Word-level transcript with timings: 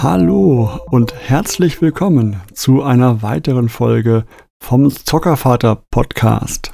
Hallo 0.00 0.78
und 0.92 1.12
herzlich 1.12 1.82
willkommen 1.82 2.40
zu 2.52 2.84
einer 2.84 3.20
weiteren 3.22 3.68
Folge 3.68 4.26
vom 4.62 4.88
Zockervater 4.92 5.82
Podcast. 5.90 6.72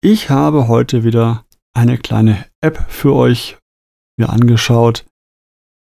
Ich 0.00 0.30
habe 0.30 0.68
heute 0.68 1.02
wieder 1.02 1.44
eine 1.74 1.98
kleine 1.98 2.46
App 2.60 2.86
für 2.88 3.16
euch 3.16 3.58
mir 4.16 4.30
angeschaut. 4.30 5.06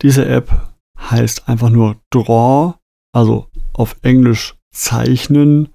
Diese 0.02 0.26
App 0.26 0.74
heißt 1.00 1.48
einfach 1.48 1.70
nur 1.70 1.96
Draw, 2.10 2.74
also 3.14 3.48
auf 3.72 3.96
Englisch 4.02 4.54
zeichnen. 4.70 5.72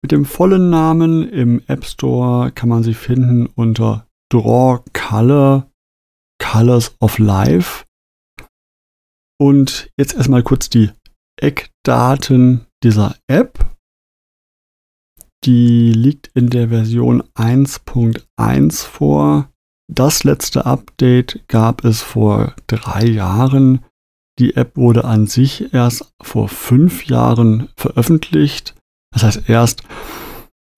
Mit 0.00 0.12
dem 0.12 0.26
vollen 0.26 0.70
Namen 0.70 1.28
im 1.28 1.60
App 1.66 1.84
Store 1.84 2.52
kann 2.52 2.68
man 2.68 2.84
sie 2.84 2.94
finden 2.94 3.46
unter 3.46 4.06
Draw 4.32 4.78
Color, 4.92 5.68
Colors 6.40 6.94
of 7.00 7.18
Life. 7.18 7.84
Und 9.42 9.90
jetzt 9.98 10.14
erstmal 10.14 10.44
kurz 10.44 10.70
die 10.70 10.92
Eckdaten 11.36 12.64
dieser 12.84 13.16
App. 13.26 13.74
Die 15.44 15.90
liegt 15.90 16.28
in 16.28 16.48
der 16.48 16.68
Version 16.68 17.24
1.1 17.34 18.84
vor. 18.84 19.50
Das 19.92 20.22
letzte 20.22 20.64
Update 20.64 21.42
gab 21.48 21.84
es 21.84 22.02
vor 22.02 22.54
drei 22.68 23.04
Jahren. 23.04 23.84
Die 24.38 24.54
App 24.54 24.76
wurde 24.76 25.04
an 25.06 25.26
sich 25.26 25.74
erst 25.74 26.14
vor 26.22 26.48
fünf 26.48 27.06
Jahren 27.06 27.68
veröffentlicht. 27.76 28.76
Das 29.12 29.24
heißt, 29.24 29.48
erst 29.48 29.82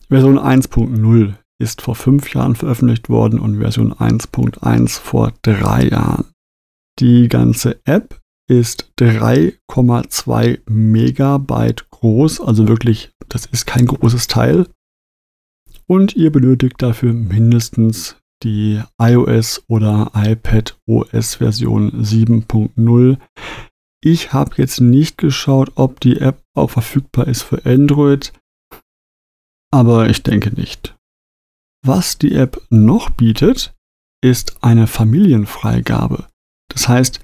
Version 0.08 0.38
1.0 0.38 1.34
ist 1.60 1.82
vor 1.82 1.96
fünf 1.96 2.32
Jahren 2.32 2.56
veröffentlicht 2.56 3.10
worden 3.10 3.40
und 3.40 3.58
Version 3.58 3.92
1.1 3.92 4.98
vor 5.00 5.34
drei 5.42 5.88
Jahren. 5.88 6.32
Die 6.98 7.28
ganze 7.28 7.78
App 7.84 8.23
ist 8.48 8.92
3,2 8.98 10.60
Megabyte 10.68 11.90
groß, 11.90 12.40
also 12.40 12.68
wirklich, 12.68 13.12
das 13.28 13.46
ist 13.46 13.66
kein 13.66 13.86
großes 13.86 14.26
Teil. 14.26 14.68
Und 15.86 16.16
ihr 16.16 16.32
benötigt 16.32 16.76
dafür 16.78 17.12
mindestens 17.12 18.16
die 18.42 18.82
iOS 19.00 19.62
oder 19.68 20.10
iPad 20.14 20.78
OS 20.86 21.36
Version 21.36 22.02
7.0. 22.02 23.18
Ich 24.02 24.32
habe 24.32 24.54
jetzt 24.56 24.80
nicht 24.80 25.16
geschaut, 25.16 25.72
ob 25.76 26.00
die 26.00 26.20
App 26.20 26.42
auch 26.54 26.70
verfügbar 26.70 27.26
ist 27.26 27.42
für 27.42 27.64
Android, 27.64 28.32
aber 29.72 30.10
ich 30.10 30.22
denke 30.22 30.50
nicht. 30.50 30.94
Was 31.84 32.18
die 32.18 32.34
App 32.34 32.62
noch 32.70 33.10
bietet, 33.10 33.74
ist 34.22 34.62
eine 34.62 34.86
Familienfreigabe. 34.86 36.28
Das 36.68 36.88
heißt, 36.88 37.20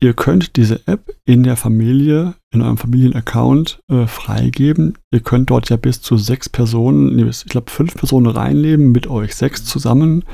Ihr 0.00 0.14
könnt 0.14 0.56
diese 0.56 0.86
App 0.86 1.12
in 1.24 1.42
der 1.42 1.56
Familie, 1.56 2.34
in 2.52 2.62
eurem 2.62 2.78
Familienaccount 2.78 3.80
äh, 3.90 4.06
freigeben. 4.06 4.96
Ihr 5.12 5.20
könnt 5.20 5.50
dort 5.50 5.70
ja 5.70 5.76
bis 5.76 6.00
zu 6.00 6.16
sechs 6.16 6.48
Personen, 6.48 7.18
ich 7.28 7.44
glaube 7.46 7.70
fünf 7.70 7.94
Personen 7.94 8.28
reinleben, 8.28 8.92
mit 8.92 9.08
euch 9.08 9.34
sechs 9.34 9.64
zusammen. 9.64 10.24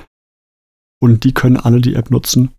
Und 1.01 1.25
die 1.25 1.33
können 1.33 1.57
alle 1.57 1.81
die 1.81 1.95
App 1.95 2.11
nutzen. 2.11 2.51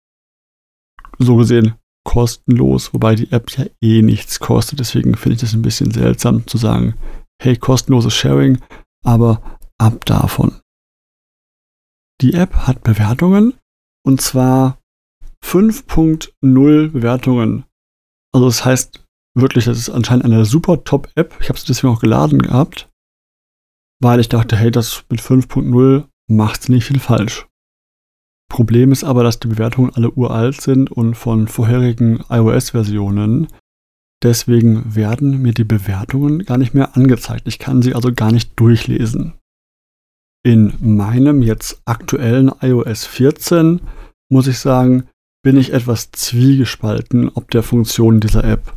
So 1.19 1.35
gesehen 1.35 1.75
kostenlos, 2.05 2.93
wobei 2.93 3.15
die 3.15 3.31
App 3.31 3.51
ja 3.57 3.65
eh 3.81 4.01
nichts 4.01 4.39
kostet. 4.39 4.79
Deswegen 4.79 5.15
finde 5.15 5.35
ich 5.35 5.41
das 5.41 5.53
ein 5.53 5.61
bisschen 5.61 5.91
seltsam 5.91 6.47
zu 6.47 6.57
sagen, 6.57 6.93
hey, 7.41 7.57
kostenloses 7.57 8.13
Sharing, 8.13 8.61
aber 9.03 9.59
ab 9.77 10.05
davon. 10.05 10.61
Die 12.21 12.33
App 12.33 12.55
hat 12.55 12.83
Bewertungen 12.83 13.55
und 14.05 14.21
zwar 14.21 14.77
5.0 15.45 16.89
Bewertungen. 16.89 17.65
Also 18.33 18.47
das 18.47 18.65
heißt 18.65 19.05
wirklich, 19.37 19.65
das 19.65 19.77
ist 19.77 19.89
anscheinend 19.89 20.25
eine 20.25 20.43
super 20.43 20.83
Top-App. 20.83 21.35
Ich 21.39 21.49
habe 21.49 21.57
es 21.57 21.65
deswegen 21.65 21.93
auch 21.93 22.01
geladen 22.01 22.39
gehabt, 22.39 22.89
weil 24.01 24.19
ich 24.19 24.27
dachte, 24.27 24.55
hey, 24.55 24.71
das 24.71 25.05
mit 25.09 25.21
5.0 25.21 26.05
macht 26.27 26.67
nicht 26.69 26.85
viel 26.85 26.99
falsch. 26.99 27.47
Problem 28.49 28.91
ist 28.91 29.03
aber, 29.03 29.23
dass 29.23 29.39
die 29.39 29.47
Bewertungen 29.47 29.91
alle 29.93 30.11
uralt 30.11 30.61
sind 30.61 30.91
und 30.91 31.15
von 31.15 31.47
vorherigen 31.47 32.23
iOS-Versionen. 32.29 33.47
Deswegen 34.23 34.95
werden 34.95 35.41
mir 35.41 35.53
die 35.53 35.63
Bewertungen 35.63 36.45
gar 36.45 36.57
nicht 36.57 36.73
mehr 36.73 36.95
angezeigt. 36.95 37.47
Ich 37.47 37.59
kann 37.59 37.81
sie 37.81 37.93
also 37.93 38.13
gar 38.13 38.31
nicht 38.31 38.59
durchlesen. 38.59 39.33
In 40.43 40.73
meinem 40.79 41.41
jetzt 41.41 41.81
aktuellen 41.85 42.51
iOS 42.61 43.05
14 43.05 43.81
muss 44.29 44.47
ich 44.47 44.59
sagen, 44.59 45.07
bin 45.45 45.57
ich 45.57 45.73
etwas 45.73 46.09
zwiegespalten 46.09 47.29
ob 47.29 47.51
der 47.51 47.61
Funktion 47.61 48.19
dieser 48.19 48.43
App. 48.43 48.73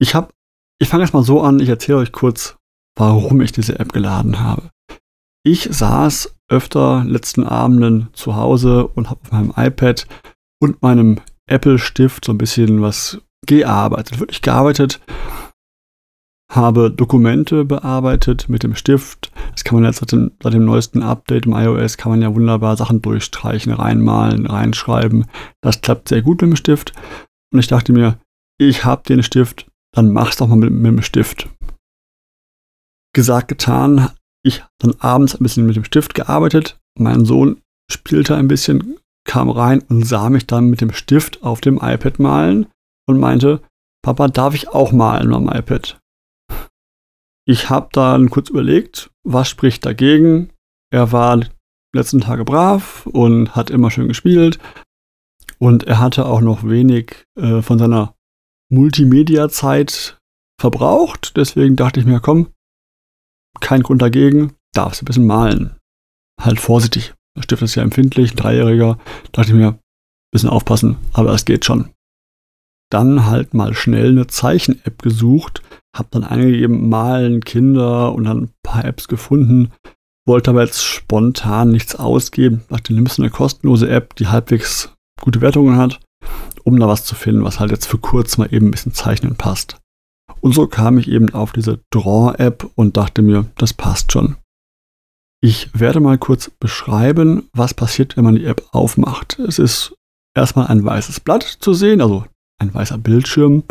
Ich 0.00 0.14
habe, 0.14 0.32
ich 0.80 0.88
fange 0.88 1.02
erstmal 1.02 1.24
so 1.24 1.42
an, 1.42 1.60
ich 1.60 1.68
erzähle 1.68 1.98
euch 1.98 2.10
kurz, 2.10 2.56
warum 2.98 3.42
ich 3.42 3.52
diese 3.52 3.78
App 3.78 3.92
geladen 3.92 4.40
habe. 4.40 4.70
Ich 5.44 5.68
saß 5.70 6.34
öfter 6.48 7.04
letzten 7.04 7.44
Abenden 7.44 8.08
zu 8.14 8.34
Hause 8.34 8.86
und 8.86 9.10
habe 9.10 9.20
auf 9.24 9.30
meinem 9.30 9.52
iPad 9.54 10.06
und 10.58 10.80
meinem 10.80 11.20
Apple-Stift 11.50 12.24
so 12.24 12.32
ein 12.32 12.38
bisschen 12.38 12.80
was 12.80 13.20
gearbeitet, 13.46 14.18
wirklich 14.18 14.40
gearbeitet 14.40 15.00
habe 16.50 16.90
Dokumente 16.90 17.64
bearbeitet 17.64 18.48
mit 18.48 18.62
dem 18.62 18.74
Stift. 18.74 19.32
Das 19.52 19.64
kann 19.64 19.76
man 19.76 19.84
jetzt 19.84 19.98
seit 19.98 20.12
dem, 20.12 20.32
seit 20.42 20.54
dem 20.54 20.64
neuesten 20.64 21.02
Update 21.02 21.46
im 21.46 21.52
iOS, 21.52 21.96
kann 21.96 22.12
man 22.12 22.22
ja 22.22 22.34
wunderbar 22.34 22.76
Sachen 22.76 23.02
durchstreichen, 23.02 23.72
reinmalen, 23.72 24.46
reinschreiben. 24.46 25.26
Das 25.60 25.80
klappt 25.80 26.08
sehr 26.08 26.22
gut 26.22 26.40
mit 26.42 26.50
dem 26.50 26.56
Stift. 26.56 26.92
Und 27.52 27.58
ich 27.58 27.66
dachte 27.66 27.92
mir, 27.92 28.18
ich 28.58 28.84
habe 28.84 29.02
den 29.02 29.22
Stift, 29.22 29.66
dann 29.92 30.12
mach's 30.12 30.36
doch 30.36 30.46
mal 30.46 30.56
mit, 30.56 30.70
mit 30.70 30.86
dem 30.86 31.02
Stift. 31.02 31.48
Gesagt, 33.12 33.48
getan. 33.48 34.10
Ich 34.42 34.62
dann 34.78 34.94
abends 35.00 35.34
ein 35.34 35.42
bisschen 35.42 35.66
mit 35.66 35.74
dem 35.74 35.84
Stift 35.84 36.14
gearbeitet. 36.14 36.78
Mein 36.96 37.24
Sohn 37.24 37.60
spielte 37.90 38.36
ein 38.36 38.46
bisschen, 38.46 38.98
kam 39.26 39.50
rein 39.50 39.82
und 39.88 40.04
sah 40.04 40.30
mich 40.30 40.46
dann 40.46 40.70
mit 40.70 40.80
dem 40.80 40.92
Stift 40.92 41.42
auf 41.42 41.60
dem 41.60 41.80
iPad 41.82 42.18
malen 42.20 42.66
und 43.08 43.18
meinte, 43.18 43.60
Papa, 44.02 44.28
darf 44.28 44.54
ich 44.54 44.68
auch 44.68 44.92
malen 44.92 45.34
am 45.34 45.48
iPad? 45.48 45.98
Ich 47.48 47.70
habe 47.70 47.88
dann 47.92 48.28
kurz 48.28 48.50
überlegt, 48.50 49.10
was 49.24 49.48
spricht 49.48 49.86
dagegen. 49.86 50.50
Er 50.90 51.12
war 51.12 51.40
letzten 51.94 52.20
Tage 52.20 52.44
brav 52.44 53.06
und 53.06 53.54
hat 53.54 53.70
immer 53.70 53.90
schön 53.90 54.08
gespielt. 54.08 54.58
Und 55.58 55.84
er 55.84 56.00
hatte 56.00 56.26
auch 56.26 56.40
noch 56.40 56.64
wenig 56.64 57.24
äh, 57.38 57.62
von 57.62 57.78
seiner 57.78 58.14
Multimedia-Zeit 58.70 60.18
verbraucht. 60.60 61.36
Deswegen 61.36 61.76
dachte 61.76 62.00
ich 62.00 62.06
mir, 62.06 62.20
komm, 62.20 62.48
kein 63.60 63.82
Grund 63.82 64.02
dagegen, 64.02 64.54
darfst 64.74 65.02
ein 65.02 65.06
bisschen 65.06 65.26
malen. 65.26 65.76
Halt 66.40 66.60
vorsichtig. 66.60 67.14
Der 67.36 67.42
Stift 67.42 67.62
ist 67.62 67.74
ja 67.76 67.82
empfindlich, 67.82 68.32
ein 68.32 68.36
Dreijähriger. 68.36 68.98
Dachte 69.32 69.50
ich 69.50 69.56
mir, 69.56 69.68
ein 69.68 69.78
bisschen 70.32 70.50
aufpassen, 70.50 70.96
aber 71.12 71.32
es 71.32 71.44
geht 71.44 71.64
schon. 71.64 71.90
Dann 72.90 73.26
halt 73.26 73.54
mal 73.54 73.74
schnell 73.74 74.10
eine 74.10 74.26
Zeichen-App 74.26 75.02
gesucht, 75.02 75.62
habe 75.98 76.08
dann 76.10 76.24
eingegeben, 76.24 76.88
malen 76.88 77.42
Kinder 77.42 78.12
und 78.14 78.24
dann 78.24 78.44
ein 78.44 78.50
paar 78.62 78.84
Apps 78.84 79.08
gefunden, 79.08 79.72
wollte 80.26 80.50
aber 80.50 80.62
jetzt 80.64 80.82
spontan 80.82 81.70
nichts 81.70 81.96
ausgeben. 81.96 82.62
Dachte, 82.68 82.94
nimmst 82.94 83.18
du 83.18 83.22
eine 83.22 83.30
kostenlose 83.30 83.88
App, 83.88 84.14
die 84.16 84.28
halbwegs 84.28 84.92
gute 85.20 85.40
Wertungen 85.40 85.76
hat, 85.76 86.00
um 86.64 86.78
da 86.78 86.88
was 86.88 87.04
zu 87.04 87.14
finden, 87.14 87.44
was 87.44 87.60
halt 87.60 87.70
jetzt 87.70 87.86
für 87.86 87.98
kurz 87.98 88.38
mal 88.38 88.52
eben 88.52 88.68
ein 88.68 88.70
bisschen 88.72 88.92
zeichnen 88.92 89.36
passt. 89.36 89.78
Und 90.40 90.52
so 90.52 90.66
kam 90.66 90.98
ich 90.98 91.08
eben 91.08 91.32
auf 91.32 91.52
diese 91.52 91.80
Draw-App 91.90 92.70
und 92.74 92.96
dachte 92.96 93.22
mir, 93.22 93.46
das 93.56 93.72
passt 93.72 94.12
schon. 94.12 94.36
Ich 95.42 95.70
werde 95.78 96.00
mal 96.00 96.18
kurz 96.18 96.50
beschreiben, 96.50 97.48
was 97.52 97.74
passiert, 97.74 98.16
wenn 98.16 98.24
man 98.24 98.36
die 98.36 98.44
App 98.44 98.66
aufmacht. 98.72 99.38
Es 99.38 99.58
ist 99.58 99.94
erstmal 100.34 100.66
ein 100.66 100.84
weißes 100.84 101.20
Blatt 101.20 101.42
zu 101.42 101.72
sehen, 101.72 102.00
also 102.00 102.24
ein 102.58 102.72
weißer 102.72 102.98
Bildschirm 102.98 103.64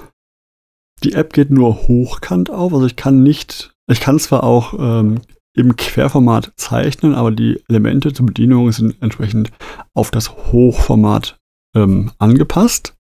die 1.06 1.14
App 1.14 1.34
geht 1.34 1.52
nur 1.52 1.88
hochkant 1.88 2.50
auf, 2.50 2.74
also 2.74 2.86
ich 2.86 2.96
kann 2.96 3.24
nicht, 3.24 3.74
ich 3.90 4.00
kann 4.00 4.20
zwar 4.20 4.44
auch 4.44 4.74
ähm, 4.78 5.22
im 5.56 5.76
Querformat 5.76 6.52
zeichnen, 6.58 7.14
aber 7.14 7.32
die 7.32 7.62
Elemente 7.70 8.12
zur 8.12 8.26
Bedienung 8.26 8.72
sind 8.72 9.02
entsprechend 9.02 9.52
auf 9.94 10.12
das 10.12 10.36
Hochformat 10.52 11.40
ähm, 11.76 12.12
angepasst. 12.18 12.96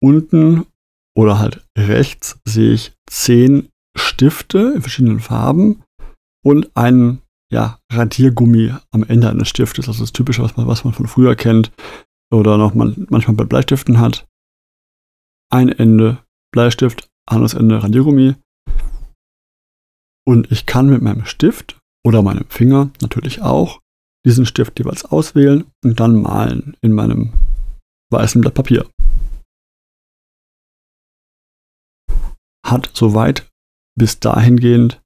Unten 0.00 0.66
oder 1.16 1.38
halt 1.38 1.66
rechts 1.76 2.38
sehe 2.46 2.72
ich 2.72 2.94
zehn 3.08 3.68
Stifte 3.96 4.72
in 4.76 4.82
verschiedenen 4.82 5.20
Farben 5.20 5.82
und 6.44 6.74
einen 6.76 7.22
ja, 7.50 7.80
Radiergummi 7.92 8.74
am 8.90 9.02
Ende 9.04 9.30
eines 9.30 9.48
Stiftes. 9.48 9.88
Also 9.88 10.02
das 10.02 10.12
Typische, 10.12 10.42
was 10.42 10.56
man, 10.56 10.66
was 10.66 10.84
man 10.84 10.92
von 10.92 11.06
früher 11.06 11.34
kennt 11.34 11.72
oder 12.30 12.58
noch 12.58 12.74
man, 12.74 13.06
manchmal 13.10 13.36
bei 13.36 13.44
Bleistiften 13.44 13.98
hat. 13.98 14.26
Ein 15.50 15.68
Ende 15.68 16.18
Bleistift, 16.52 17.08
anderes 17.28 17.54
Ende 17.54 17.82
Radiergummi. 17.82 18.34
Und 20.26 20.50
ich 20.50 20.66
kann 20.66 20.88
mit 20.88 21.02
meinem 21.02 21.24
Stift 21.24 21.78
oder 22.04 22.22
meinem 22.22 22.48
Finger 22.48 22.90
natürlich 23.00 23.42
auch 23.42 23.80
diesen 24.24 24.46
Stift 24.46 24.78
jeweils 24.78 25.04
auswählen 25.04 25.64
und 25.84 26.00
dann 26.00 26.20
malen 26.20 26.76
in 26.80 26.92
meinem 26.92 27.32
weißen 28.10 28.40
Blatt 28.40 28.54
Papier. 28.54 28.88
hat 32.66 32.90
soweit 32.94 33.48
bis 33.98 34.20
dahingehend 34.20 35.00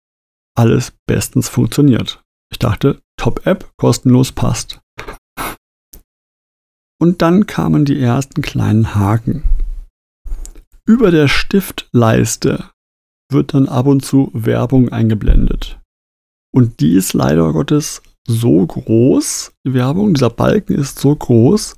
alles 0.56 0.92
bestens 1.06 1.48
funktioniert. 1.48 2.22
Ich 2.50 2.58
dachte, 2.58 3.00
Top-App, 3.16 3.70
kostenlos 3.76 4.32
passt. 4.32 4.80
Und 7.00 7.22
dann 7.22 7.46
kamen 7.46 7.84
die 7.84 8.00
ersten 8.00 8.42
kleinen 8.42 8.94
Haken. 8.94 9.44
Über 10.90 11.12
der 11.12 11.28
Stiftleiste 11.28 12.68
wird 13.30 13.54
dann 13.54 13.68
ab 13.68 13.86
und 13.86 14.04
zu 14.04 14.32
Werbung 14.34 14.88
eingeblendet. 14.88 15.78
Und 16.52 16.80
die 16.80 16.94
ist 16.94 17.12
leider 17.12 17.52
Gottes 17.52 18.02
so 18.26 18.66
groß, 18.66 19.52
die 19.64 19.72
Werbung, 19.72 20.14
dieser 20.14 20.30
Balken 20.30 20.74
ist 20.74 20.98
so 20.98 21.14
groß, 21.14 21.76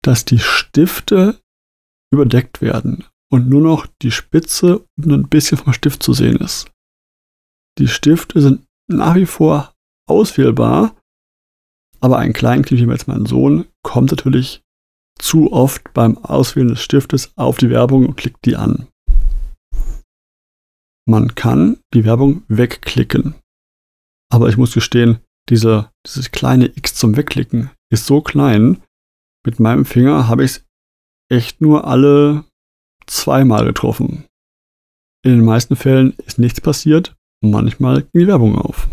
dass 0.00 0.24
die 0.24 0.38
Stifte 0.38 1.38
überdeckt 2.10 2.62
werden 2.62 3.04
und 3.30 3.50
nur 3.50 3.60
noch 3.60 3.86
die 4.00 4.10
Spitze 4.10 4.86
und 4.96 5.12
ein 5.12 5.28
bisschen 5.28 5.58
vom 5.58 5.74
Stift 5.74 6.02
zu 6.02 6.14
sehen 6.14 6.38
ist. 6.38 6.70
Die 7.78 7.88
Stifte 7.88 8.40
sind 8.40 8.64
nach 8.90 9.16
wie 9.16 9.26
vor 9.26 9.74
auswählbar, 10.08 10.96
aber 12.00 12.16
ein 12.16 12.32
Kleinkind 12.32 12.80
wie 12.80 12.90
jetzt 12.90 13.08
mein 13.08 13.26
Sohn 13.26 13.66
kommt 13.82 14.10
natürlich 14.10 14.63
zu 15.18 15.52
oft 15.52 15.92
beim 15.94 16.18
Auswählen 16.18 16.68
des 16.68 16.82
Stiftes 16.82 17.32
auf 17.36 17.58
die 17.58 17.70
Werbung 17.70 18.06
und 18.06 18.16
klickt 18.16 18.44
die 18.44 18.56
an. 18.56 18.88
Man 21.06 21.34
kann 21.34 21.78
die 21.92 22.04
Werbung 22.04 22.44
wegklicken. 22.48 23.34
Aber 24.32 24.48
ich 24.48 24.56
muss 24.56 24.72
gestehen, 24.72 25.18
diese, 25.50 25.90
dieses 26.06 26.30
kleine 26.30 26.66
X 26.66 26.94
zum 26.94 27.16
Wegklicken 27.16 27.70
ist 27.90 28.06
so 28.06 28.22
klein. 28.22 28.82
Mit 29.46 29.60
meinem 29.60 29.84
Finger 29.84 30.28
habe 30.28 30.44
ich 30.44 30.52
es 30.52 30.64
echt 31.30 31.60
nur 31.60 31.86
alle 31.86 32.44
zweimal 33.06 33.66
getroffen. 33.66 34.24
In 35.24 35.32
den 35.32 35.44
meisten 35.44 35.76
Fällen 35.76 36.14
ist 36.26 36.38
nichts 36.38 36.60
passiert. 36.60 37.14
Manchmal 37.42 38.02
ging 38.02 38.22
die 38.22 38.26
Werbung 38.26 38.58
auf. 38.58 38.88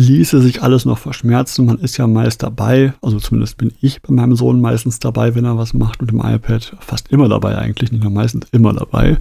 Ließe 0.00 0.40
sich 0.40 0.62
alles 0.62 0.86
noch 0.86 0.96
verschmerzen, 0.96 1.66
man 1.66 1.76
ist 1.76 1.98
ja 1.98 2.06
meist 2.06 2.42
dabei, 2.42 2.94
also 3.02 3.20
zumindest 3.20 3.58
bin 3.58 3.74
ich 3.82 4.00
bei 4.00 4.14
meinem 4.14 4.34
Sohn 4.34 4.58
meistens 4.58 4.98
dabei, 4.98 5.34
wenn 5.34 5.44
er 5.44 5.58
was 5.58 5.74
macht 5.74 6.00
mit 6.00 6.10
dem 6.10 6.20
iPad, 6.20 6.74
fast 6.80 7.08
immer 7.08 7.28
dabei 7.28 7.58
eigentlich, 7.58 7.92
nicht 7.92 8.02
nur 8.02 8.10
meistens 8.10 8.48
immer 8.50 8.72
dabei. 8.72 9.18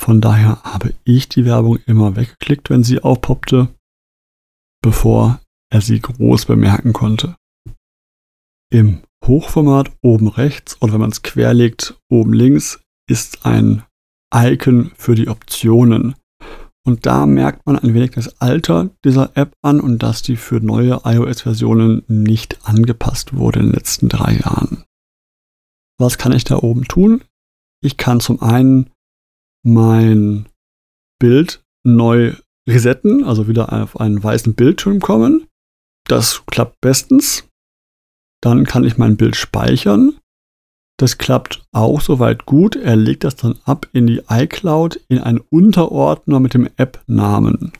Von 0.00 0.22
daher 0.22 0.62
habe 0.62 0.94
ich 1.04 1.28
die 1.28 1.44
Werbung 1.44 1.76
immer 1.84 2.16
weggeklickt, 2.16 2.70
wenn 2.70 2.82
sie 2.82 3.02
aufpoppte, 3.02 3.68
bevor 4.80 5.42
er 5.70 5.82
sie 5.82 6.00
groß 6.00 6.46
bemerken 6.46 6.94
konnte. 6.94 7.36
Im 8.72 9.02
Hochformat 9.26 9.92
oben 10.00 10.28
rechts 10.28 10.80
oder 10.80 10.94
wenn 10.94 11.00
man 11.02 11.10
es 11.10 11.20
querlegt 11.20 12.00
oben 12.08 12.32
links 12.32 12.80
ist 13.06 13.44
ein 13.44 13.82
Icon 14.34 14.92
für 14.96 15.14
die 15.14 15.28
Optionen. 15.28 16.14
Und 16.86 17.04
da 17.06 17.26
merkt 17.26 17.66
man 17.66 17.78
ein 17.78 17.92
wenig 17.94 18.12
das 18.12 18.40
Alter 18.40 18.90
dieser 19.04 19.36
App 19.36 19.52
an 19.62 19.80
und 19.80 20.02
dass 20.02 20.22
die 20.22 20.36
für 20.36 20.60
neue 20.60 21.02
iOS-Versionen 21.04 22.02
nicht 22.08 22.66
angepasst 22.66 23.36
wurde 23.36 23.60
in 23.60 23.66
den 23.66 23.74
letzten 23.74 24.08
drei 24.08 24.36
Jahren. 24.36 24.84
Was 25.98 26.16
kann 26.16 26.32
ich 26.32 26.44
da 26.44 26.56
oben 26.56 26.84
tun? 26.84 27.22
Ich 27.82 27.98
kann 27.98 28.20
zum 28.20 28.40
einen 28.42 28.90
mein 29.62 30.48
Bild 31.18 31.62
neu 31.84 32.34
resetten, 32.68 33.24
also 33.24 33.48
wieder 33.48 33.72
auf 33.72 34.00
einen 34.00 34.22
weißen 34.22 34.54
Bildschirm 34.54 35.00
kommen. 35.00 35.46
Das 36.06 36.44
klappt 36.46 36.80
bestens. 36.80 37.46
Dann 38.42 38.64
kann 38.64 38.84
ich 38.84 38.96
mein 38.96 39.16
Bild 39.16 39.36
speichern. 39.36 40.18
Das 41.00 41.16
klappt 41.16 41.62
auch 41.72 42.02
soweit 42.02 42.44
gut. 42.44 42.76
Er 42.76 42.94
legt 42.94 43.24
das 43.24 43.34
dann 43.34 43.58
ab 43.64 43.88
in 43.94 44.06
die 44.06 44.20
iCloud 44.28 45.00
in 45.08 45.18
einen 45.18 45.40
Unterordner 45.40 46.40
mit 46.40 46.52
dem 46.52 46.68
App-Namen. 46.76 47.72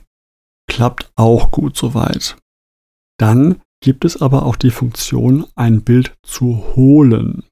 Klappt 0.67 1.11
auch 1.15 1.51
gut 1.51 1.77
soweit. 1.77 2.35
Dann 3.19 3.61
gibt 3.83 4.05
es 4.05 4.19
aber 4.19 4.43
auch 4.47 4.55
die 4.55 4.71
Funktion, 4.71 5.45
ein 5.53 5.83
Bild 5.83 6.15
zu 6.23 6.75
holen. 6.75 7.43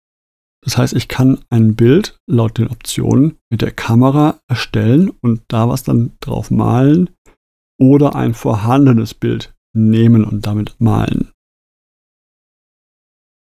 Das 0.66 0.80
heißt, 0.80 0.96
ich 0.96 1.08
kann 1.08 1.38
ein 1.52 1.76
Bild 1.76 2.18
laut 2.28 2.58
den 2.58 2.70
Optionen 2.70 3.38
mit 3.52 3.62
der 3.62 3.72
Kamera 3.72 4.40
erstellen 4.48 5.12
und 5.22 5.44
da 5.50 5.70
was 5.70 5.84
dann 5.84 6.14
drauf 6.20 6.50
malen 6.50 7.12
oder 7.80 8.16
ein 8.16 8.34
vorhandenes 8.34 9.14
Bild 9.14 9.54
nehmen 9.76 10.26
und 10.26 10.48
damit 10.48 10.76
malen. 10.80 11.30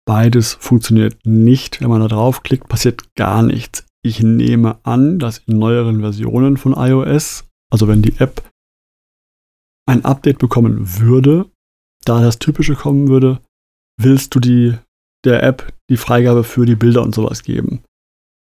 Beides 0.07 0.55
funktioniert 0.55 1.19
nicht. 1.25 1.81
Wenn 1.81 1.91
man 1.91 2.01
da 2.01 2.09
draufklickt, 2.09 2.69
passiert 2.69 3.15
gar 3.17 3.43
nichts. 3.43 3.85
Ich 4.05 4.23
nehme 4.23 4.79
an, 4.85 5.19
dass 5.19 5.39
in 5.39 5.59
neueren 5.59 6.01
Versionen 6.01 6.57
von 6.57 6.75
iOS, 6.75 7.45
also 7.73 7.89
wenn 7.89 8.03
die 8.03 8.17
App 8.19 8.49
ein 9.89 10.05
Update 10.05 10.39
bekommen 10.39 10.99
würde, 11.01 11.51
da 12.05 12.21
das 12.21 12.39
Typische 12.39 12.77
kommen 12.77 13.09
würde, 13.09 13.41
willst 14.01 14.35
du 14.35 14.41
die 14.41 14.77
der 15.25 15.43
App 15.43 15.73
die 15.91 15.97
Freigabe 15.97 16.45
für 16.45 16.67
die 16.67 16.77
Bilder 16.77 17.03
und 17.03 17.15
sowas 17.15 17.43
geben. 17.43 17.83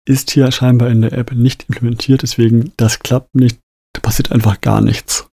Ist 0.09 0.31
hier 0.31 0.51
scheinbar 0.51 0.89
in 0.89 1.03
der 1.03 1.13
App 1.13 1.33
nicht 1.33 1.69
implementiert, 1.69 2.23
deswegen 2.23 2.73
das 2.79 3.01
klappt 3.01 3.35
nicht, 3.35 3.61
da 3.95 4.01
passiert 4.01 4.33
einfach 4.33 4.61
gar 4.61 4.81
nichts. 4.81 5.29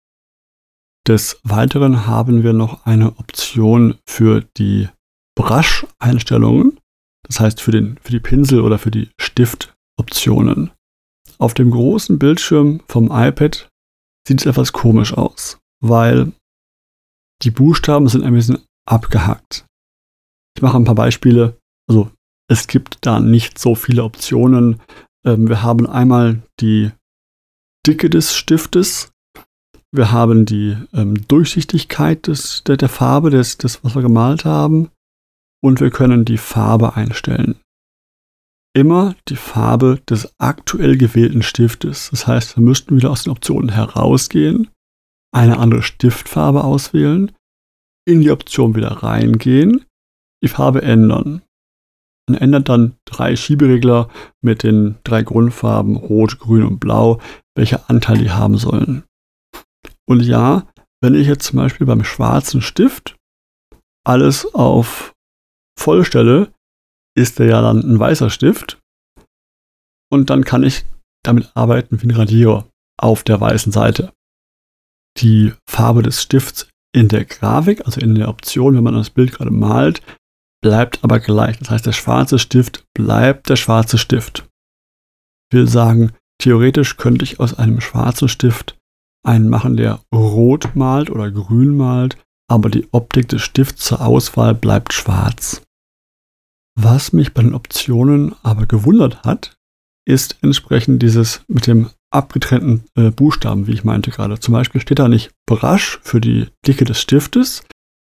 Des 1.07 1.39
Weiteren 1.43 2.07
haben 2.07 2.43
wir 2.43 2.55
noch 2.55 2.87
eine 2.87 3.19
Option 3.19 3.99
für 4.09 4.41
die 4.57 4.89
Brush-Einstellungen, 5.37 6.79
das 7.27 7.41
heißt 7.41 7.61
für, 7.61 7.71
den, 7.71 7.99
für 8.03 8.13
die 8.13 8.21
Pinsel- 8.21 8.61
oder 8.61 8.79
für 8.79 8.91
die 8.91 9.11
Stift-Optionen. 9.21 10.71
Auf 11.39 11.55
dem 11.55 11.71
großen 11.71 12.19
Bildschirm 12.19 12.81
vom 12.89 13.11
iPad 13.11 13.69
sieht 14.27 14.41
es 14.41 14.47
etwas 14.47 14.73
komisch 14.73 15.13
aus, 15.13 15.59
weil 15.81 16.33
die 17.43 17.51
Buchstaben 17.51 18.09
sind 18.09 18.25
ein 18.25 18.35
bisschen 18.35 18.59
abgehackt. 18.87 19.67
Ich 20.57 20.63
mache 20.63 20.77
ein 20.77 20.85
paar 20.85 20.95
Beispiele. 20.95 21.59
Also 21.89 22.11
es 22.49 22.67
gibt 22.67 22.99
da 23.01 23.21
nicht 23.21 23.59
so 23.59 23.75
viele 23.75 24.05
Optionen. 24.05 24.81
Ähm, 25.27 25.49
wir 25.49 25.63
haben 25.63 25.87
einmal 25.87 26.43
die 26.61 26.93
Dicke 27.87 28.09
des 28.09 28.35
Stiftes. 28.35 29.11
Wir 29.93 30.13
haben 30.13 30.47
die 30.47 30.77
ähm, 30.93 31.27
Durchsichtigkeit 31.29 32.27
des, 32.27 32.65
der, 32.65 32.77
der 32.77 32.89
Farbe, 32.89 33.31
des, 33.31 33.59
des, 33.59 33.83
was 33.85 33.95
wir 33.95 34.03
gemalt 34.03 34.45
haben. 34.45 34.91
Und 35.65 35.81
wir 35.81 35.91
können 35.91 36.25
die 36.25 36.37
Farbe 36.37 36.95
einstellen. 36.95 37.59
Immer 38.77 39.15
die 39.29 39.37
Farbe 39.37 40.01
des 40.11 40.35
aktuell 40.39 40.99
gewählten 40.99 41.43
Stiftes. 41.43 42.11
Das 42.11 42.27
heißt, 42.27 42.57
wir 42.57 42.63
müssten 42.63 42.97
wieder 42.97 43.11
aus 43.11 43.23
den 43.23 43.33
Optionen 43.33 43.71
herausgehen, 43.71 44.69
eine 45.33 45.59
andere 45.59 45.83
Stiftfarbe 45.83 46.65
auswählen, 46.65 47.33
in 48.07 48.21
die 48.21 48.31
Option 48.31 48.75
wieder 48.75 48.91
reingehen 48.91 49.85
die 50.45 50.49
Farbe 50.49 50.83
ändern. 50.83 51.43
Man 52.29 52.39
ändert 52.39 52.69
dann 52.69 52.97
drei 53.07 53.35
Schieberegler 53.35 54.11
mit 54.43 54.63
den 54.63 54.97
drei 55.03 55.23
Grundfarben 55.23 55.97
Rot, 55.97 56.39
Grün 56.39 56.65
und 56.65 56.81
Blau, 56.81 57.21
welcher 57.57 57.89
Anteil 57.89 58.19
die 58.19 58.31
haben 58.31 58.59
sollen. 58.59 59.05
Und 60.07 60.21
ja, 60.21 60.67
wenn 61.03 61.15
ich 61.15 61.27
jetzt 61.27 61.47
zum 61.47 61.57
Beispiel 61.57 61.87
beim 61.87 62.05
schwarzen 62.05 62.61
Stift 62.61 63.17
alles 64.07 64.55
auf 64.55 65.14
voll 65.79 66.05
stelle, 66.05 66.53
ist 67.17 67.39
der 67.39 67.47
ja 67.47 67.63
dann 67.63 67.81
ein 67.81 67.99
weißer 67.99 68.31
Stift. 68.31 68.81
Und 70.11 70.31
dann 70.31 70.45
kann 70.45 70.63
ich 70.63 70.85
damit 71.25 71.51
arbeiten 71.55 72.01
wie 72.03 72.07
ein 72.07 72.17
Radierer 72.17 72.69
auf 73.01 73.23
der 73.23 73.41
weißen 73.41 73.73
Seite. 73.73 74.13
Die 75.19 75.53
Farbe 75.69 76.03
des 76.03 76.23
Stifts 76.23 76.69
in 76.95 77.09
der 77.09 77.25
Grafik, 77.25 77.85
also 77.87 78.01
in 78.01 78.15
der 78.15 78.29
Option, 78.29 78.77
wenn 78.77 78.85
man 78.85 78.95
das 78.95 79.11
Bild 79.11 79.33
gerade 79.33 79.51
malt, 79.51 80.03
bleibt 80.63 81.03
aber 81.03 81.21
gleich. 81.21 81.59
Das 81.59 81.71
heißt, 81.71 81.87
der 81.87 81.93
schwarze 81.93 82.39
Stift 82.39 82.85
bleibt 82.95 83.49
der 83.49 83.57
schwarze 83.57 83.99
Stift. 83.99 84.49
Ich 85.51 85.59
will 85.59 85.69
sagen, 85.69 86.13
theoretisch 86.41 86.97
könnte 86.97 87.25
ich 87.25 87.41
aus 87.41 87.55
einem 87.55 87.81
schwarzen 87.81 88.29
Stift 88.29 88.77
einen 89.25 89.49
machen, 89.49 89.77
der 89.77 90.01
rot 90.15 90.75
malt 90.75 91.11
oder 91.11 91.31
grün 91.31 91.77
malt, 91.77 92.17
aber 92.49 92.71
die 92.71 92.89
Optik 92.93 93.29
des 93.29 93.43
Stifts 93.43 93.85
zur 93.85 94.01
Auswahl 94.01 94.55
bleibt 94.55 94.93
schwarz. 94.93 95.63
Was 96.79 97.13
mich 97.13 97.33
bei 97.33 97.43
den 97.43 97.55
Optionen 97.55 98.35
aber 98.43 98.67
gewundert 98.67 99.23
hat, 99.23 99.57
ist 100.07 100.39
entsprechend 100.43 101.03
dieses 101.03 101.45
mit 101.49 101.67
dem 101.67 101.91
abgetrennten 102.11 102.85
äh, 102.95 103.11
Buchstaben, 103.11 103.67
wie 103.67 103.73
ich 103.73 103.85
meinte 103.85 104.11
gerade. 104.11 104.39
Zum 104.39 104.53
Beispiel 104.53 104.81
steht 104.81 104.99
da 104.99 105.09
nicht 105.09 105.33
Brush 105.47 105.99
für 106.03 106.21
die 106.21 106.49
Dicke 106.67 106.85
des 106.85 107.01
Stiftes, 107.01 107.63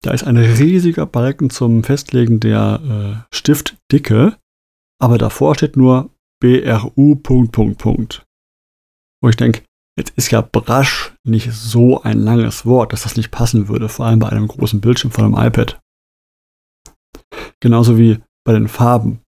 da 0.03 0.11
ist 0.11 0.23
ein 0.23 0.37
riesiger 0.37 1.05
Balken 1.05 1.49
zum 1.49 1.83
Festlegen 1.83 2.39
der 2.39 3.25
äh, 3.31 3.35
Stiftdicke, 3.35 4.37
aber 4.99 5.17
davor 5.17 5.55
steht 5.55 5.75
nur 5.75 6.11
BRU. 6.39 7.15
Punkt, 7.15 7.51
Punkt, 7.51 7.77
Punkt. 7.79 8.25
Wo 9.21 9.29
ich 9.29 9.35
denke, 9.35 9.63
jetzt 9.97 10.11
ist 10.17 10.31
ja 10.31 10.41
Brasch 10.41 11.13
nicht 11.23 11.51
so 11.51 12.01
ein 12.01 12.19
langes 12.19 12.65
Wort, 12.65 12.93
dass 12.93 13.03
das 13.03 13.17
nicht 13.17 13.31
passen 13.31 13.67
würde, 13.67 13.89
vor 13.89 14.05
allem 14.05 14.19
bei 14.19 14.29
einem 14.29 14.47
großen 14.47 14.81
Bildschirm 14.81 15.11
von 15.11 15.25
einem 15.25 15.47
iPad. 15.47 15.79
Genauso 17.59 17.97
wie 17.97 18.19
bei 18.45 18.53
den 18.53 18.67
Farben. 18.67 19.21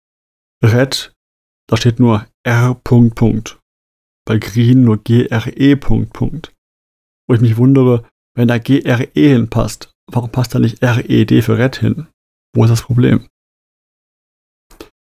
Red 0.62 1.12
da 1.68 1.76
steht 1.76 2.00
nur 2.00 2.26
R. 2.44 2.80
Bei 4.26 4.38
Green 4.38 4.84
nur 4.84 5.02
GRE. 5.04 5.76
Wo 7.28 7.34
ich 7.34 7.40
mich 7.40 7.56
wundere, 7.58 8.08
wenn 8.34 8.48
da 8.48 8.58
GRE 8.58 9.10
hinpasst, 9.12 9.92
warum 10.10 10.32
passt 10.32 10.54
da 10.54 10.58
nicht 10.58 10.82
RED 10.82 11.44
für 11.44 11.58
Red 11.58 11.76
hin? 11.76 12.08
Wo 12.54 12.64
ist 12.64 12.70
das 12.70 12.82
Problem? 12.82 13.26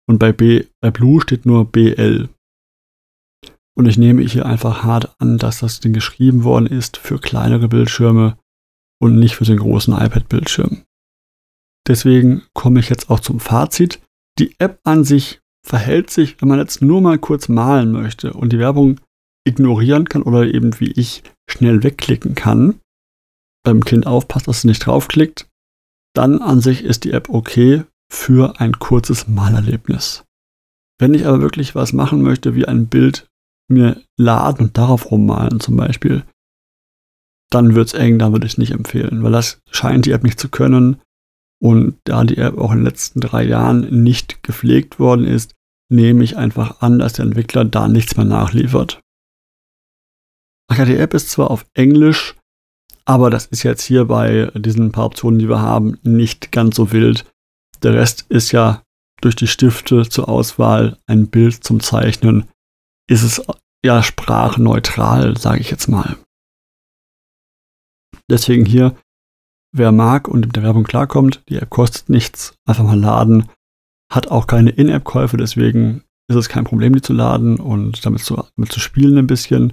Und 0.09 0.19
bei, 0.19 0.33
B, 0.33 0.67
bei 0.81 0.91
Blue 0.91 1.21
steht 1.21 1.47
nur 1.47 1.71
BL. 1.71 2.29
Und 3.77 3.87
ich 3.87 3.99
nehme 3.99 4.23
hier 4.23 4.47
einfach 4.47 4.83
hart 4.83 5.15
an, 5.21 5.39
dass 5.39 5.61
das 5.61 5.81
Ding 5.81 5.93
geschrieben 5.93 6.45
worden 6.45 6.67
ist 6.67 6.97
für 6.97 7.19
kleinere 7.19 7.69
Bildschirme 7.69 8.37
und 9.01 9.19
nicht 9.19 9.37
für 9.37 9.45
den 9.45 9.59
großen 9.59 9.95
iPad-Bildschirm. 9.95 10.83
Deswegen 11.87 12.43
komme 12.53 12.81
ich 12.81 12.89
jetzt 12.89 13.11
auch 13.11 13.21
zum 13.21 13.41
Fazit. 13.41 14.01
Die 14.39 14.55
App 14.59 14.81
an 14.85 15.05
sich 15.05 15.41
verhält 15.67 16.11
sich, 16.11 16.41
wenn 16.41 16.49
man 16.49 16.59
jetzt 16.59 16.83
nur 16.83 17.01
mal 17.01 17.19
kurz 17.19 17.49
malen 17.49 17.93
möchte 17.93 18.33
und 18.33 18.53
die 18.53 18.59
Werbung 18.59 19.01
ignorieren 19.47 20.09
kann 20.09 20.23
oder 20.23 20.47
eben 20.47 20.79
wie 20.81 20.93
ich 20.93 21.23
schnell 21.49 21.83
wegklicken 21.83 22.35
kann, 22.35 22.81
beim 23.65 23.85
Kind 23.85 24.07
aufpasst, 24.07 24.49
dass 24.49 24.59
es 24.59 24.65
nicht 24.65 24.87
draufklickt, 24.87 25.49
dann 26.15 26.41
an 26.43 26.61
sich 26.61 26.85
ist 26.85 27.05
die 27.05 27.13
App 27.13 27.29
okay 27.29 27.85
für 28.13 28.61
ein 28.61 28.79
kurzes 28.79 29.29
Malerlebnis. 29.29 30.25
Wenn 30.99 31.15
ich 31.15 31.27
aber 31.27 31.41
wirklich 31.41 31.75
was 31.75 31.93
machen 31.93 32.23
möchte, 32.23 32.55
wie 32.55 32.67
ein 32.67 32.89
Bild 32.89 33.30
mir 33.71 34.03
laden 34.17 34.67
und 34.67 34.79
darauf 34.79 35.11
rummalen 35.11 35.61
zum 35.61 35.77
Beispiel, 35.77 36.25
dann 37.51 37.75
wird 37.75 37.89
es 37.89 37.95
eng, 37.95 38.19
da 38.19 38.33
würde 38.33 38.47
ich 38.47 38.53
es 38.53 38.59
nicht 38.59 38.73
empfehlen, 38.73 39.23
weil 39.23 39.33
das 39.33 39.61
scheint 39.71 40.07
die 40.07 40.13
App 40.13 40.23
nicht 40.23 40.41
zu 40.41 40.49
können. 40.49 41.01
Und 41.63 41.99
da 42.05 42.25
die 42.25 42.39
App 42.39 42.57
auch 42.57 42.71
in 42.73 42.79
den 42.79 42.87
letzten 42.87 43.21
drei 43.21 43.45
Jahren 43.45 44.03
nicht 44.03 44.43
gepflegt 44.43 44.99
worden 44.99 45.27
ist, 45.27 45.55
nehme 45.91 46.25
ich 46.25 46.37
einfach 46.37 46.81
an, 46.81 46.99
dass 46.99 47.15
der 47.15 47.27
Entwickler 47.27 47.65
da 47.65 47.87
nichts 47.89 48.17
mehr 48.17 48.25
nachliefert. 48.25 49.01
Ach 50.69 50.79
ja, 50.79 50.85
die 50.85 50.97
App 50.97 51.13
ist 51.13 51.31
zwar 51.31 51.51
auf 51.51 51.67
Englisch, 51.75 52.37
aber 53.05 53.29
das 53.29 53.47
ist 53.47 53.65
jetzt 53.65 53.83
hier 53.83 54.07
bei 54.07 54.51
diesen 54.55 54.93
paar 54.93 55.07
Optionen, 55.07 55.39
die 55.39 55.49
wir 55.49 55.61
haben, 55.61 55.99
nicht 56.03 56.53
ganz 56.53 56.77
so 56.77 56.93
wild. 56.93 57.27
Der 57.83 57.95
Rest 57.95 58.25
ist 58.29 58.53
ja 58.53 58.83
durch 59.21 59.37
die 59.37 59.49
Stifte 59.49 60.09
zur 60.09 60.29
Auswahl, 60.29 60.97
ein 61.07 61.29
Bild 61.29 61.65
zum 61.65 61.81
Zeichnen, 61.81 62.49
ist 63.11 63.23
es 63.25 63.43
ja 63.85 64.03
sprachneutral, 64.03 65.37
sage 65.37 65.61
ich 65.61 65.71
jetzt 65.71 65.89
mal. 65.89 66.17
Deswegen 68.31 68.65
hier, 68.65 68.97
wer 69.73 69.91
mag 69.91 70.29
und 70.29 70.47
mit 70.47 70.57
der 70.57 70.63
Werbung 70.63 70.85
klarkommt, 70.85 71.43
die 71.49 71.57
App 71.57 71.71
kostet 71.71 72.09
nichts, 72.09 72.55
einfach 72.67 72.85
mal 72.85 72.99
laden, 72.99 73.49
hat 74.13 74.29
auch 74.29 74.47
keine 74.47 74.71
In-App-Käufe, 74.71 75.37
deswegen 75.37 76.05
ist 76.29 76.37
es 76.37 76.49
kein 76.49 76.65
Problem, 76.65 76.95
die 76.95 77.03
zu 77.03 77.13
laden 77.13 77.59
und 77.59 78.07
damit 78.07 78.23
zu, 78.23 78.37
damit 78.57 78.71
zu 78.71 78.79
spielen 78.79 79.19
ein 79.19 79.27
bisschen. 79.27 79.73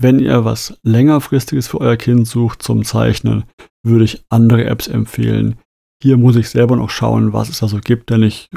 Wenn 0.00 0.20
ihr 0.20 0.44
was 0.44 0.78
längerfristiges 0.82 1.66
für 1.66 1.80
euer 1.80 1.96
Kind 1.96 2.28
sucht 2.28 2.62
zum 2.62 2.84
Zeichnen, 2.84 3.44
würde 3.84 4.04
ich 4.04 4.24
andere 4.28 4.64
Apps 4.64 4.86
empfehlen. 4.86 5.58
Hier 6.00 6.16
muss 6.16 6.36
ich 6.36 6.48
selber 6.48 6.76
noch 6.76 6.90
schauen, 6.90 7.32
was 7.32 7.48
es 7.48 7.58
da 7.58 7.68
so 7.68 7.80
gibt, 7.80 8.10
denn 8.10 8.22
ich 8.22 8.48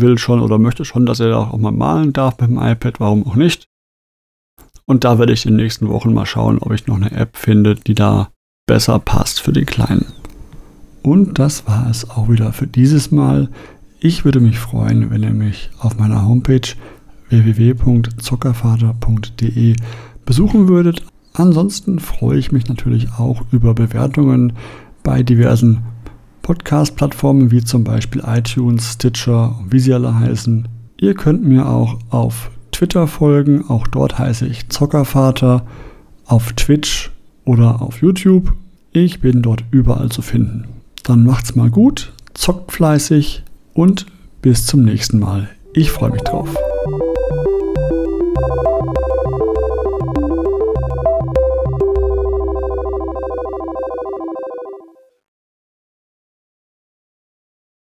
will 0.00 0.18
schon 0.18 0.40
oder 0.40 0.58
möchte 0.58 0.84
schon, 0.84 1.06
dass 1.06 1.20
er 1.20 1.38
auch 1.38 1.56
mal 1.56 1.72
malen 1.72 2.12
darf 2.12 2.38
mit 2.40 2.50
dem 2.50 2.58
iPad, 2.58 3.00
warum 3.00 3.26
auch 3.26 3.36
nicht. 3.36 3.68
Und 4.84 5.04
da 5.04 5.18
werde 5.18 5.32
ich 5.32 5.46
in 5.46 5.52
den 5.52 5.62
nächsten 5.62 5.88
Wochen 5.88 6.12
mal 6.12 6.26
schauen, 6.26 6.58
ob 6.58 6.72
ich 6.72 6.86
noch 6.86 6.96
eine 6.96 7.12
App 7.12 7.36
finde, 7.36 7.76
die 7.76 7.94
da 7.94 8.28
besser 8.66 8.98
passt 8.98 9.40
für 9.40 9.52
den 9.52 9.64
Kleinen. 9.66 10.06
Und 11.02 11.38
das 11.38 11.66
war 11.66 11.88
es 11.90 12.08
auch 12.10 12.28
wieder 12.28 12.52
für 12.52 12.66
dieses 12.66 13.10
Mal. 13.10 13.48
Ich 14.00 14.24
würde 14.24 14.40
mich 14.40 14.58
freuen, 14.58 15.10
wenn 15.10 15.22
ihr 15.22 15.32
mich 15.32 15.70
auf 15.78 15.96
meiner 15.98 16.26
Homepage 16.26 16.68
www.zockervater.de 17.28 19.76
besuchen 20.24 20.68
würdet. 20.68 21.02
Ansonsten 21.32 21.98
freue 21.98 22.38
ich 22.38 22.52
mich 22.52 22.68
natürlich 22.68 23.08
auch 23.18 23.42
über 23.50 23.74
Bewertungen 23.74 24.52
bei 25.02 25.22
diversen 25.22 25.82
Podcast-Plattformen 26.42 27.50
wie 27.50 27.62
zum 27.62 27.84
Beispiel 27.84 28.22
iTunes, 28.26 28.94
Stitcher, 28.94 29.58
wie 29.68 29.80
sie 29.80 29.94
alle 29.94 30.18
heißen. 30.18 30.68
Ihr 31.00 31.14
könnt 31.14 31.44
mir 31.44 31.68
auch 31.68 31.98
auf 32.10 32.50
Twitter 32.72 33.06
folgen, 33.06 33.64
auch 33.68 33.86
dort 33.86 34.18
heiße 34.18 34.46
ich 34.46 34.68
Zockervater, 34.68 35.64
auf 36.26 36.52
Twitch 36.52 37.10
oder 37.44 37.80
auf 37.82 38.02
YouTube. 38.02 38.54
Ich 38.92 39.20
bin 39.20 39.42
dort 39.42 39.64
überall 39.70 40.10
zu 40.10 40.22
finden. 40.22 40.64
Dann 41.02 41.24
macht's 41.24 41.54
mal 41.54 41.70
gut, 41.70 42.12
zockt 42.34 42.72
fleißig 42.72 43.42
und 43.74 44.06
bis 44.42 44.66
zum 44.66 44.82
nächsten 44.82 45.18
Mal. 45.18 45.48
Ich 45.74 45.90
freue 45.90 46.10
mich 46.10 46.22
drauf. 46.22 46.54